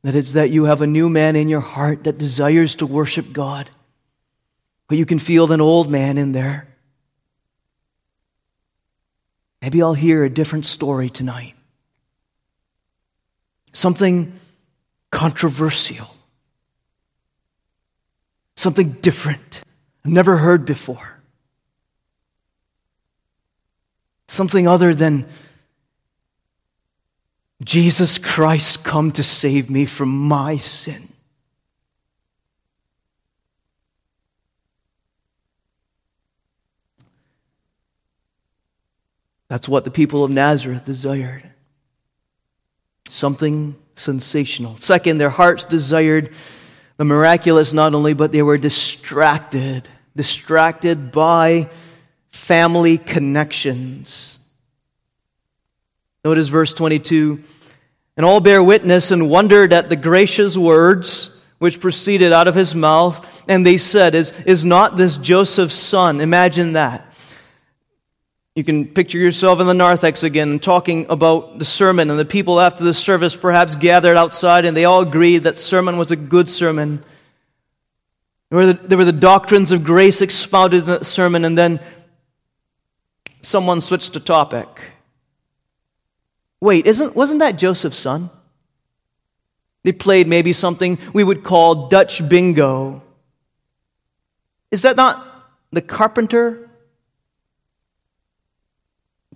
[0.01, 3.31] that it's that you have a new man in your heart that desires to worship
[3.31, 3.69] God.
[4.87, 6.67] But you can feel an old man in there.
[9.61, 11.55] Maybe I'll hear a different story tonight.
[13.71, 14.37] Something
[15.09, 16.13] controversial.
[18.55, 19.61] Something different.
[20.03, 21.21] I've never heard before.
[24.27, 25.25] Something other than
[27.63, 31.09] Jesus Christ come to save me from my sin.
[39.47, 41.43] That's what the people of Nazareth desired.
[43.07, 44.77] Something sensational.
[44.77, 46.33] Second, their hearts desired
[46.97, 49.87] the miraculous not only, but they were distracted.
[50.15, 51.69] Distracted by
[52.31, 54.39] family connections.
[56.23, 57.43] Notice verse 22
[58.15, 62.75] and all bear witness and wondered at the gracious words which proceeded out of his
[62.75, 63.43] mouth.
[63.47, 66.21] And they said, Is, is not this Joseph's son?
[66.21, 67.13] Imagine that.
[68.55, 72.59] You can picture yourself in the narthex again talking about the sermon, and the people
[72.59, 76.47] after the service perhaps gathered outside and they all agreed that sermon was a good
[76.47, 77.03] sermon.
[78.49, 81.79] There were the, there were the doctrines of grace expounded in that sermon, and then
[83.41, 84.67] someone switched the topic.
[86.63, 88.29] Wait, isn't, wasn't that Joseph's son?
[89.83, 93.01] They played maybe something we would call Dutch bingo.
[94.71, 95.27] Is that not
[95.73, 96.69] the carpenter?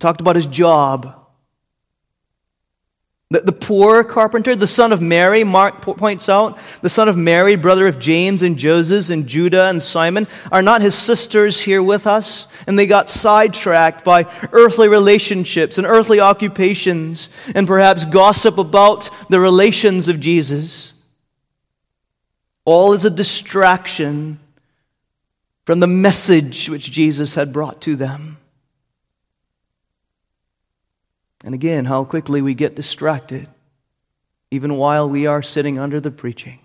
[0.00, 1.27] Talked about his job.
[3.30, 7.56] The, the poor carpenter, the son of Mary, Mark points out, the son of Mary,
[7.56, 12.06] brother of James and Joseph and Judah and Simon, are not his sisters here with
[12.06, 12.46] us?
[12.66, 19.40] And they got sidetracked by earthly relationships and earthly occupations and perhaps gossip about the
[19.40, 20.94] relations of Jesus.
[22.64, 24.40] All is a distraction
[25.66, 28.38] from the message which Jesus had brought to them.
[31.44, 33.48] And again, how quickly we get distracted,
[34.50, 36.60] even while we are sitting under the preaching.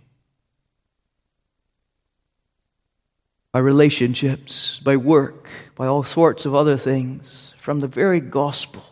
[3.51, 8.83] By relationships, by work, by all sorts of other things, from the very gospel,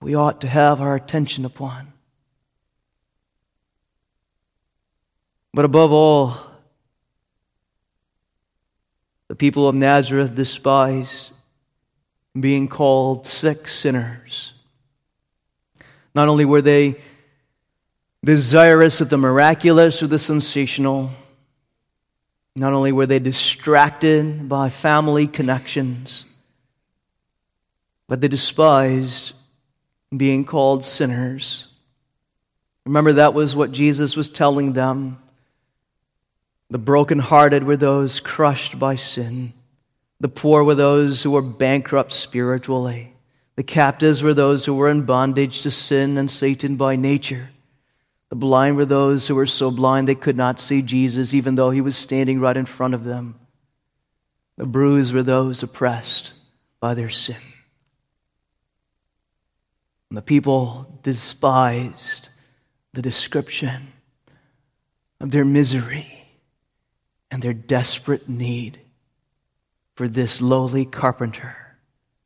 [0.00, 1.92] we ought to have our attention upon.
[5.54, 6.36] But above all,
[9.28, 11.30] the people of Nazareth despised
[12.38, 14.52] being called sick sinners.
[16.14, 16.96] Not only were they
[18.24, 21.10] desirous of the miraculous or the sensational,
[22.54, 26.24] not only were they distracted by family connections,
[28.08, 29.32] but they despised
[30.16, 31.68] being called sinners.
[32.84, 35.18] Remember, that was what Jesus was telling them.
[36.70, 39.52] The brokenhearted were those crushed by sin.
[40.20, 43.14] The poor were those who were bankrupt spiritually.
[43.56, 47.50] The captives were those who were in bondage to sin and Satan by nature.
[48.28, 51.70] The blind were those who were so blind they could not see Jesus, even though
[51.70, 53.34] he was standing right in front of them.
[54.56, 56.32] The bruised were those oppressed
[56.80, 57.36] by their sin.
[60.10, 62.28] And the people despised
[62.92, 63.92] the description
[65.20, 66.28] of their misery
[67.30, 68.80] and their desperate need
[70.00, 71.76] for this lowly carpenter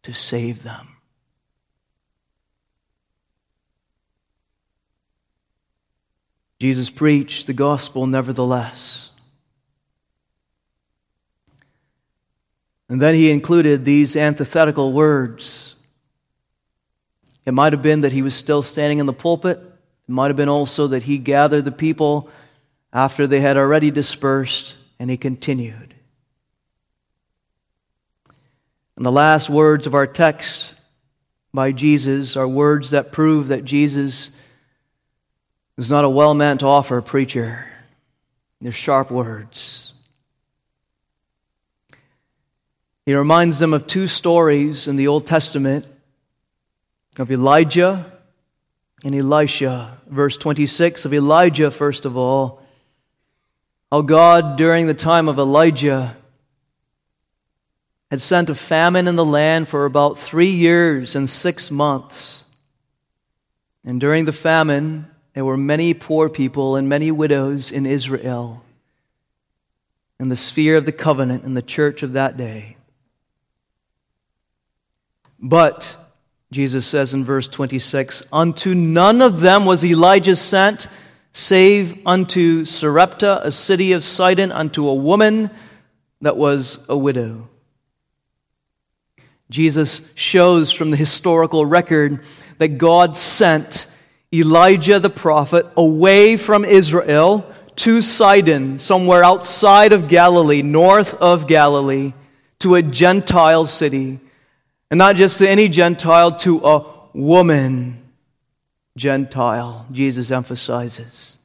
[0.04, 0.90] to save them.
[6.60, 9.10] Jesus preached the gospel nevertheless.
[12.88, 15.74] And then he included these antithetical words.
[17.44, 19.58] It might have been that he was still standing in the pulpit.
[19.58, 22.30] It might have been also that he gathered the people
[22.92, 25.93] after they had already dispersed, and he continued.
[28.96, 30.74] And the last words of our text
[31.52, 34.30] by Jesus are words that prove that Jesus
[35.76, 37.66] is not a well meant offer preacher.
[38.60, 39.92] They're sharp words.
[43.06, 45.86] He reminds them of two stories in the Old Testament
[47.18, 48.12] of Elijah
[49.04, 49.98] and Elisha.
[50.08, 52.62] Verse 26 of Elijah, first of all,
[53.90, 56.16] how God, during the time of Elijah,
[58.14, 62.44] had sent a famine in the land for about three years and six months.
[63.84, 68.62] And during the famine, there were many poor people and many widows in Israel,
[70.20, 72.76] in the sphere of the covenant in the church of that day.
[75.40, 75.96] But,
[76.52, 80.86] Jesus says in verse 26, unto none of them was Elijah sent,
[81.32, 85.50] save unto Sarepta, a city of Sidon, unto a woman
[86.20, 87.48] that was a widow.
[89.54, 92.24] Jesus shows from the historical record
[92.58, 93.86] that God sent
[94.32, 102.14] Elijah the prophet away from Israel to Sidon, somewhere outside of Galilee, north of Galilee,
[102.58, 104.18] to a Gentile city.
[104.90, 108.02] And not just to any Gentile, to a woman
[108.96, 111.38] Gentile, Jesus emphasizes.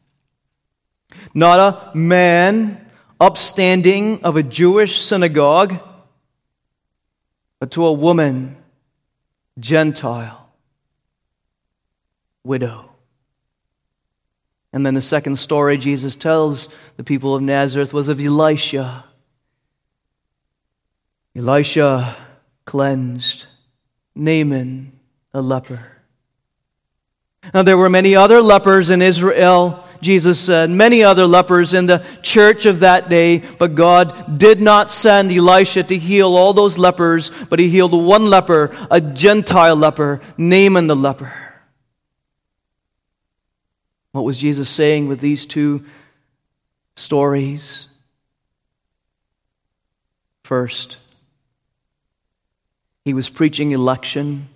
[1.35, 2.89] Not a man
[3.21, 5.79] upstanding of a Jewish synagogue
[7.59, 8.57] but to a woman,
[9.59, 10.49] Gentile,
[12.43, 12.89] widow.
[14.71, 19.05] And then the second story Jesus tells the people of Nazareth was of Elisha.
[21.35, 22.15] Elisha
[22.65, 23.45] cleansed
[24.15, 24.91] Naaman,
[25.33, 25.99] a leper.
[27.53, 32.05] Now, there were many other lepers in Israel, Jesus said, many other lepers in the
[32.21, 37.31] church of that day, but God did not send Elisha to heal all those lepers,
[37.49, 41.33] but he healed one leper, a Gentile leper, Naaman the leper.
[44.11, 45.85] What was Jesus saying with these two
[46.95, 47.87] stories?
[50.43, 50.97] First,
[53.05, 54.49] he was preaching election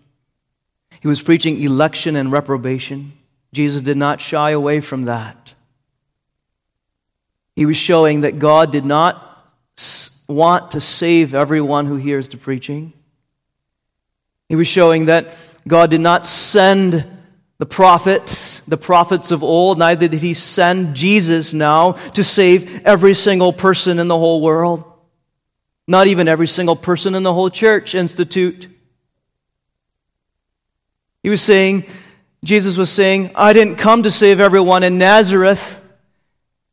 [1.03, 3.11] he was preaching election and reprobation.
[3.53, 5.53] Jesus did not shy away from that.
[7.55, 9.29] He was showing that God did not
[10.27, 12.93] want to save everyone who hears the preaching.
[14.49, 15.37] He was showing that
[15.67, 17.05] God did not send
[17.59, 23.13] the prophets, the prophets of old, neither did he send Jesus now to save every
[23.13, 24.83] single person in the whole world.
[25.87, 28.67] Not even every single person in the whole church institute.
[31.21, 31.85] He was saying,
[32.43, 35.79] Jesus was saying, I didn't come to save everyone in Nazareth.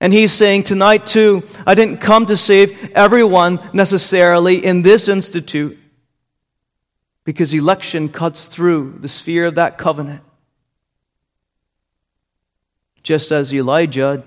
[0.01, 5.79] And he's saying tonight, too, I didn't come to save everyone necessarily in this institute
[7.25, 10.23] because election cuts through the sphere of that covenant.
[13.03, 14.25] Just as Elijah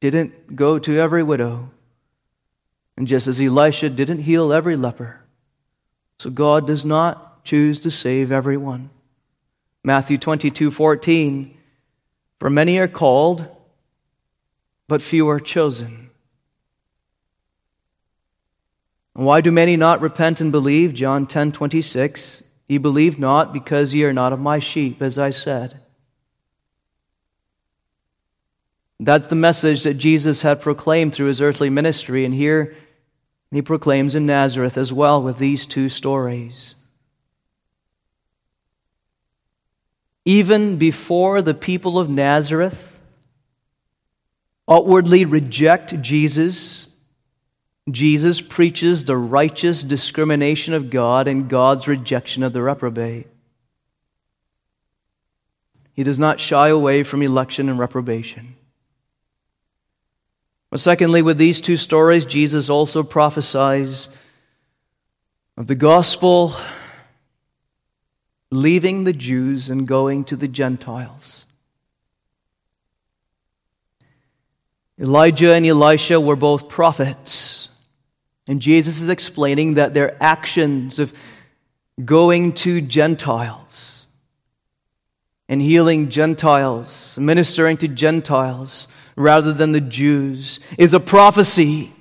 [0.00, 1.70] didn't go to every widow,
[2.96, 5.20] and just as Elisha didn't heal every leper.
[6.18, 8.90] So God does not choose to save everyone.
[9.82, 11.56] Matthew 22 14.
[12.38, 13.46] For many are called,
[14.88, 16.10] but few are chosen.
[19.14, 20.94] And Why do many not repent and believe?
[20.94, 22.42] John 10 26.
[22.68, 25.80] Ye believe not because ye are not of my sheep, as I said.
[29.00, 32.74] That's the message that Jesus had proclaimed through his earthly ministry, and here
[33.50, 36.74] he proclaims in Nazareth as well with these two stories.
[40.24, 43.00] Even before the people of Nazareth
[44.68, 46.88] outwardly reject Jesus
[47.90, 53.26] Jesus preaches the righteous discrimination of God and God's rejection of the reprobate.
[55.92, 58.56] He does not shy away from election and reprobation.
[60.70, 64.08] But secondly, with these two stories, Jesus also prophesies
[65.56, 66.54] of the gospel
[68.50, 71.44] leaving the Jews and going to the Gentiles.
[75.00, 77.68] Elijah and Elisha were both prophets.
[78.46, 81.12] And Jesus is explaining that their actions of
[82.04, 84.06] going to Gentiles
[85.48, 91.92] and healing Gentiles, ministering to Gentiles rather than the Jews, is a prophecy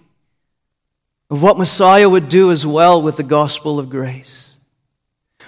[1.30, 4.49] of what Messiah would do as well with the gospel of grace.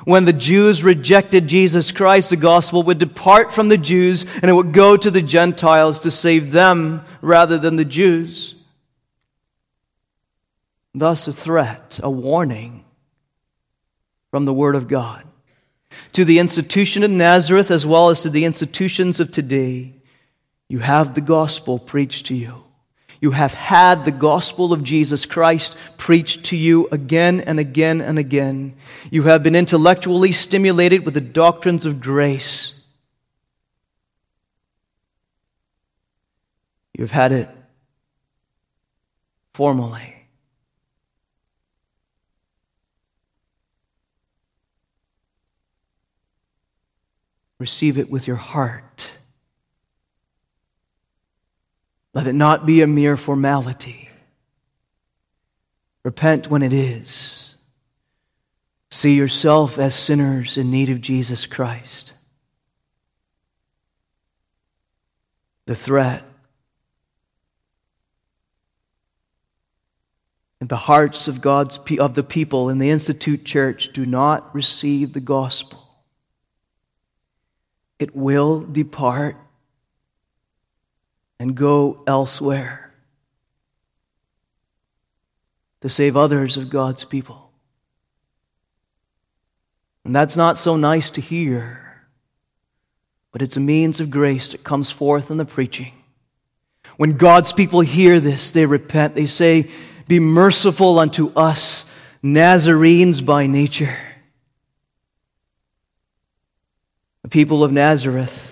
[0.06, 4.54] When the Jews rejected Jesus Christ, the gospel would depart from the Jews and it
[4.54, 8.56] would go to the Gentiles to save them rather than the Jews.
[10.94, 12.84] Thus, a threat, a warning
[14.32, 15.26] from the Word of God
[16.14, 19.94] to the institution of Nazareth as well as to the institutions of today.
[20.68, 22.64] You have the gospel preached to you.
[23.22, 28.18] You have had the gospel of Jesus Christ preached to you again and again and
[28.18, 28.74] again.
[29.12, 32.74] You have been intellectually stimulated with the doctrines of grace.
[36.98, 37.50] You've had it
[39.54, 40.16] formally.
[47.60, 48.91] Receive it with your heart.
[52.14, 54.10] Let it not be a mere formality.
[56.04, 57.56] Repent when it is.
[58.90, 62.14] See yourself as sinners in need of Jesus Christ.
[65.68, 66.26] The threat
[70.60, 75.14] in the hearts of God's of the people in the Institute Church do not receive
[75.14, 75.82] the gospel
[78.02, 79.38] it will depart
[81.42, 82.94] and go elsewhere
[85.82, 87.50] to save others of God's people.
[90.06, 92.04] And that's not so nice to hear,
[93.32, 95.94] but it's a means of grace that comes forth in the preaching.
[96.98, 99.16] When God's people hear this, they repent.
[99.16, 99.68] They say,
[100.08, 101.88] Be merciful unto us,
[102.22, 103.98] Nazarenes by nature.
[107.24, 108.51] The people of Nazareth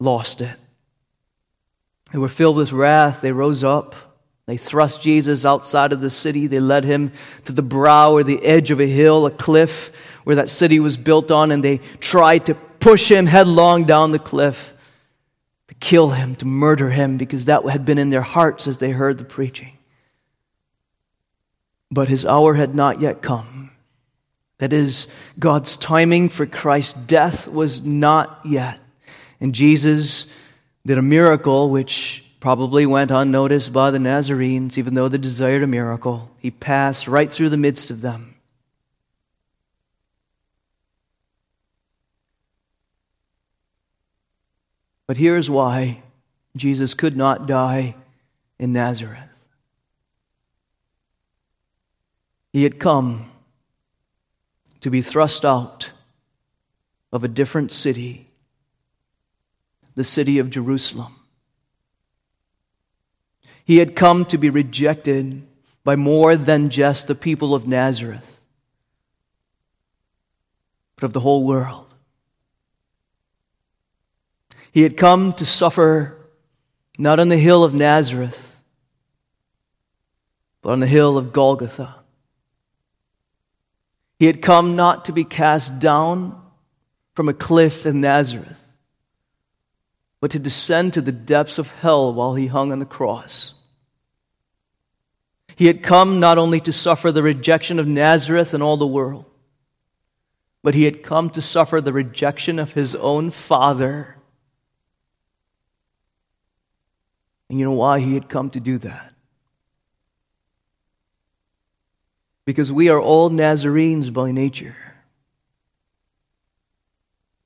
[0.00, 0.56] lost it.
[2.12, 3.20] They were filled with wrath.
[3.20, 3.94] They rose up.
[4.46, 6.46] They thrust Jesus outside of the city.
[6.46, 7.12] They led him
[7.44, 9.92] to the brow or the edge of a hill, a cliff
[10.24, 14.18] where that city was built on, and they tried to push him headlong down the
[14.18, 14.72] cliff,
[15.66, 18.90] to kill him, to murder him, because that had been in their hearts as they
[18.90, 19.76] heard the preaching.
[21.90, 23.70] But his hour had not yet come.
[24.58, 28.80] That is, God's timing for Christ's death was not yet.
[29.40, 30.26] And Jesus
[30.84, 35.66] did a miracle which probably went unnoticed by the Nazarenes, even though they desired a
[35.66, 36.30] miracle.
[36.38, 38.36] He passed right through the midst of them.
[45.06, 46.02] But here's why
[46.54, 47.96] Jesus could not die
[48.58, 49.24] in Nazareth.
[52.52, 53.30] He had come
[54.80, 55.90] to be thrust out
[57.12, 58.27] of a different city,
[59.98, 61.12] the city of Jerusalem.
[63.64, 65.44] He had come to be rejected
[65.82, 68.40] by more than just the people of Nazareth,
[70.94, 71.92] but of the whole world.
[74.70, 76.16] He had come to suffer
[76.96, 78.62] not on the hill of Nazareth,
[80.62, 81.96] but on the hill of Golgotha.
[84.20, 86.40] He had come not to be cast down
[87.14, 88.67] from a cliff in Nazareth,
[90.20, 93.54] but to descend to the depths of hell while he hung on the cross.
[95.56, 99.24] He had come not only to suffer the rejection of Nazareth and all the world,
[100.62, 104.16] but he had come to suffer the rejection of his own father.
[107.48, 109.12] And you know why he had come to do that?
[112.44, 114.76] Because we are all Nazarenes by nature.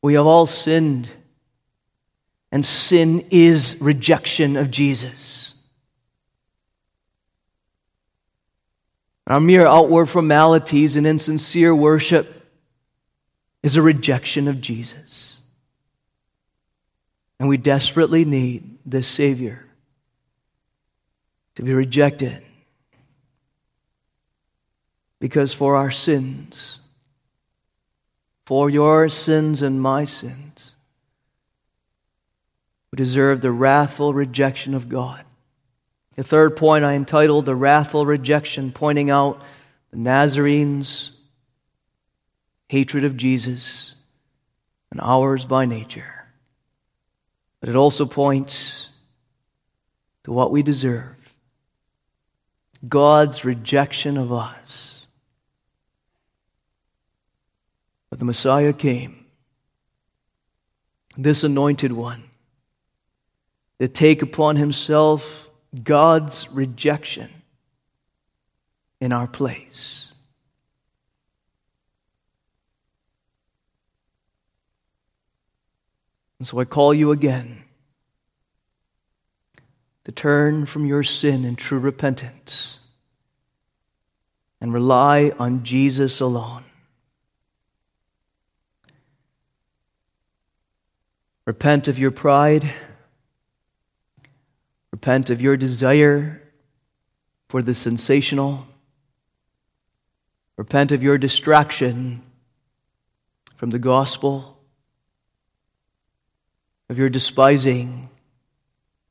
[0.00, 1.08] We have all sinned,
[2.52, 5.54] and sin is rejection of Jesus.
[9.26, 12.46] Our mere outward formalities and insincere worship
[13.62, 15.38] is a rejection of Jesus.
[17.40, 19.64] And we desperately need this Savior
[21.54, 22.42] to be rejected
[25.18, 26.80] because for our sins,
[28.44, 30.51] for your sins and my sins,
[32.92, 35.24] we deserve the wrathful rejection of God.
[36.14, 39.42] The third point I entitled The Wrathful Rejection, pointing out
[39.90, 41.12] the Nazarenes'
[42.68, 43.94] hatred of Jesus
[44.90, 46.26] and ours by nature.
[47.60, 48.90] But it also points
[50.24, 51.16] to what we deserve
[52.86, 55.06] God's rejection of us.
[58.10, 59.24] But the Messiah came,
[61.16, 62.24] this anointed one,
[63.82, 65.50] to take upon himself
[65.82, 67.28] God's rejection
[69.00, 70.12] in our place.
[76.38, 77.64] And so I call you again
[80.04, 82.78] to turn from your sin in true repentance
[84.60, 86.62] and rely on Jesus alone.
[91.46, 92.72] Repent of your pride.
[95.02, 96.40] Repent of your desire
[97.48, 98.68] for the sensational.
[100.56, 102.22] Repent of your distraction
[103.56, 104.60] from the gospel,
[106.88, 108.10] of your despising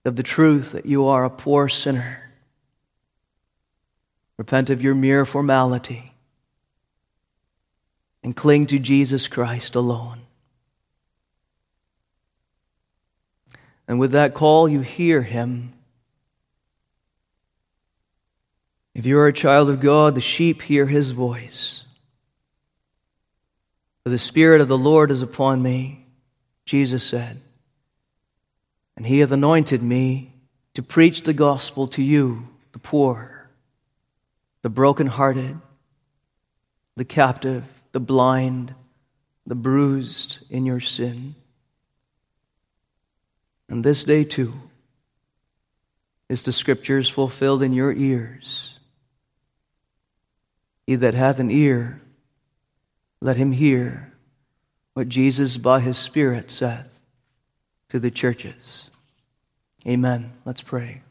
[0.06, 2.32] of the truth that you are a poor sinner.
[4.38, 6.14] Repent of your mere formality
[8.24, 10.22] and cling to Jesus Christ alone.
[13.90, 15.74] And with that call, you hear him
[18.94, 21.86] If you are a child of God, the sheep hear his voice.
[24.04, 26.06] For the Spirit of the Lord is upon me,
[26.66, 27.40] Jesus said,
[28.98, 30.34] and he hath anointed me
[30.74, 33.50] to preach the gospel to you, the poor,
[34.62, 35.60] the broken-hearted,
[36.96, 37.64] the captive,
[37.94, 38.74] the blind,
[39.48, 41.36] the bruised in your sin.
[43.70, 44.54] And this day, too,
[46.30, 48.71] is the scriptures fulfilled in your ears.
[50.88, 52.02] He that hath an ear,
[53.22, 54.14] let him hear
[54.94, 57.00] what Jesus by his Spirit saith
[57.90, 58.90] to the churches.
[59.88, 60.34] Amen.
[60.46, 61.02] Let's pray.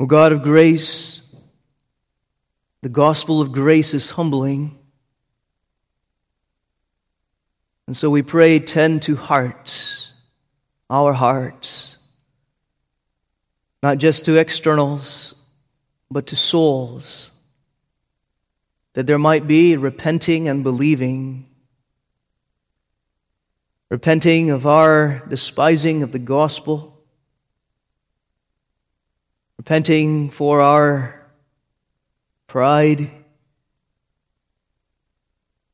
[0.00, 1.22] O God of grace,
[2.82, 4.76] the gospel of grace is humbling.
[7.86, 10.12] And so we pray, tend to hearts,
[10.90, 11.93] our hearts
[13.84, 15.34] not just to externals,
[16.10, 17.30] but to souls,
[18.94, 21.46] that there might be repenting and believing,
[23.90, 26.98] repenting of our despising of the gospel,
[29.58, 31.30] repenting for our
[32.46, 33.10] pride,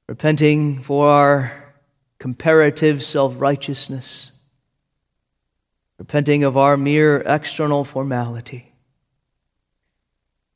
[0.08, 1.72] repenting for our
[2.18, 4.29] comparative self righteousness
[6.00, 8.72] repenting of our mere external formality.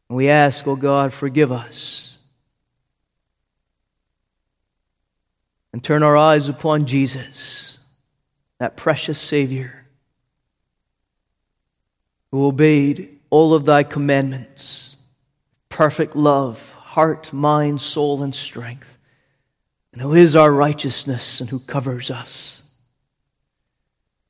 [0.09, 2.16] we ask, oh God, forgive us.
[5.70, 7.78] And turn our eyes upon Jesus,
[8.59, 9.84] that precious Savior,
[12.30, 14.97] who obeyed all of thy commandments,
[15.68, 18.97] perfect love, heart, mind, soul, and strength,
[19.92, 22.62] and who is our righteousness and who covers us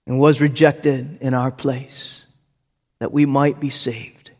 [0.06, 2.26] and was rejected in our place
[2.98, 4.30] that we might be saved.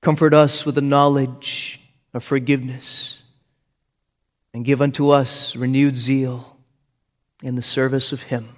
[0.00, 1.80] Comfort us with the knowledge
[2.14, 3.22] of forgiveness
[4.54, 6.56] and give unto us renewed zeal
[7.42, 8.55] in the service of Him.